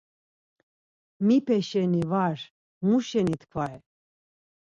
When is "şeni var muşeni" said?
1.69-3.35